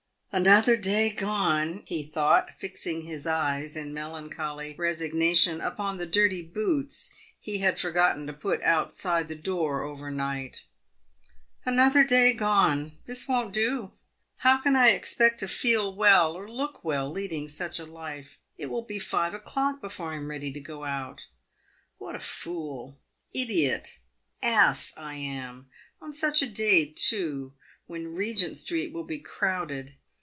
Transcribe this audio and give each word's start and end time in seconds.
"Another 0.33 0.77
day 0.77 1.09
gone!" 1.09 1.83
he 1.87 2.03
thought, 2.03 2.55
fixing 2.57 3.01
his 3.01 3.27
eyes 3.27 3.75
in 3.75 3.93
melancholy 3.93 4.73
resignation 4.77 5.59
upon 5.59 5.97
the 5.97 6.05
dirty 6.05 6.41
boots 6.41 7.11
he 7.37 7.57
had 7.57 7.77
forgotten 7.77 8.25
to 8.27 8.31
put 8.31 8.63
outside 8.63 9.27
the 9.27 9.35
door 9.35 9.81
overnight." 9.83 10.67
Another 11.65 12.05
day 12.05 12.31
gone! 12.31 12.93
This 13.07 13.27
won't 13.27 13.51
do! 13.51 13.91
How 14.37 14.61
can 14.61 14.73
I 14.77 14.91
expect 14.91 15.41
to 15.41 15.49
feel 15.49 15.93
well 15.93 16.31
or 16.31 16.49
look 16.49 16.81
well 16.81 17.11
leading 17.11 17.49
such 17.49 17.77
a 17.77 17.85
life! 17.85 18.37
It 18.57 18.67
will 18.67 18.83
be 18.85 18.99
five 18.99 19.33
o'clock 19.33 19.81
before 19.81 20.13
I 20.13 20.15
am 20.15 20.29
ready 20.29 20.53
to 20.53 20.61
go 20.61 20.85
out! 20.85 21.25
What 21.97 22.15
a 22.15 22.19
fool, 22.19 22.97
idiot, 23.33 23.99
ass 24.41 24.93
I 24.95 25.15
am! 25.15 25.67
On 26.01 26.13
such 26.13 26.41
a 26.41 26.47
day, 26.49 26.85
too, 26.95 27.53
when 27.85 28.15
Regent 28.15 28.55
street 28.55 28.93
will 28.93 29.03
be 29.03 29.19
crowded 29.19 29.97